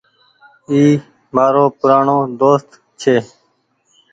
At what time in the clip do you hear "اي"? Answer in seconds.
0.69-0.81